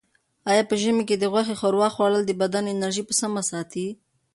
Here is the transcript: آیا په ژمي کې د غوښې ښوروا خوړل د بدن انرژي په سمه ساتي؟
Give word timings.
آیا 0.51 0.63
په 0.69 0.75
ژمي 0.81 1.03
کې 1.09 1.15
د 1.19 1.23
غوښې 1.31 1.55
ښوروا 1.59 1.87
خوړل 1.95 2.23
د 2.25 2.31
بدن 2.41 2.63
انرژي 2.73 3.03
په 3.07 3.13
سمه 3.21 3.41
ساتي؟ 3.51 3.87